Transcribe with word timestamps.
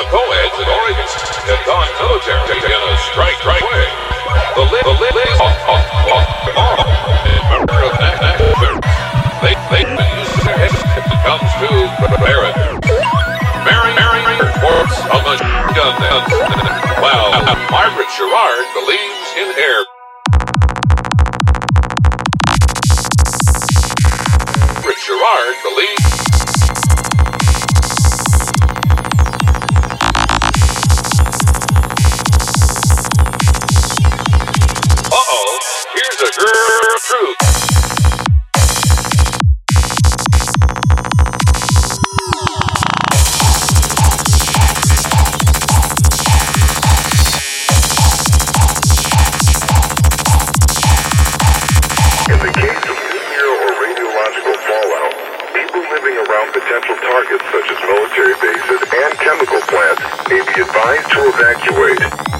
the 0.00 0.08
co-eds 0.08 0.56
at 0.56 0.64
Oregon 0.64 1.08
had 1.44 1.60
gone 1.68 1.84
military 2.00 2.56
in 2.56 2.72
a 2.72 2.96
strike 3.12 3.36
right 3.44 3.60
way. 3.60 3.84
The 4.56 4.64
li- 4.72 4.80
the 4.88 4.96
li- 4.96 5.12
li- 5.12 5.36
off, 5.44 5.60
off, 5.68 5.84
off, 6.08 6.28
off. 6.56 6.80
Of 7.60 7.92
that, 8.00 8.16
they, 9.44 9.52
they 9.68 9.84
it 9.84 11.20
comes 11.20 11.50
to 11.60 11.68
Barrett. 12.16 12.56
Mary, 13.68 13.92
Mary, 13.92 14.24
reports 14.40 14.96
of 15.12 15.20
a 15.20 15.36
gun. 15.76 16.00
Well, 17.04 17.36
Margaret 17.68 18.08
Sherrard 18.16 18.66
believes 18.72 19.28
in 19.36 19.52
air. 19.60 19.84
Living 56.00 56.16
around 56.16 56.50
potential 56.52 56.96
targets 56.96 57.44
such 57.52 57.68
as 57.68 57.78
military 57.84 58.32
bases 58.40 58.80
and 59.04 59.12
chemical 59.20 59.60
plants 59.68 60.00
may 60.30 60.40
be 60.40 60.62
advised 60.62 61.10
to 61.10 61.28
evacuate. 61.28 62.39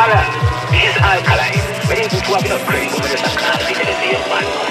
Alright, 0.00 0.32
is 0.72 0.96
alkaline, 0.96 1.60
we 1.86 1.94
need 2.00 2.08
to 2.08 2.16
have 2.32 2.42
an 2.46 2.52
upgrade 2.52 2.88
over 2.88 3.02
the 3.02 3.18
success 3.18 3.68
in 3.68 3.84
the 3.84 3.92
same 4.00 4.30
one. 4.30 4.69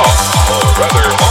off, 0.00 0.50
or 0.50 0.80
rather 0.80 1.29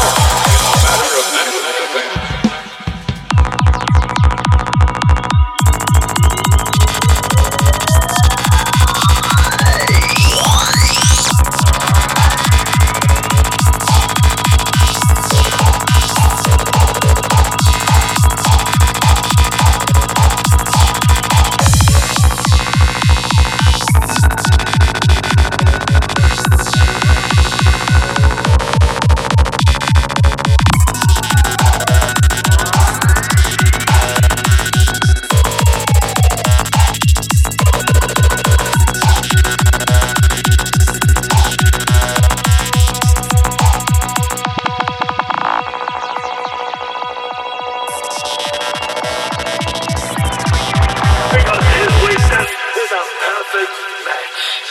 match. 53.61 54.68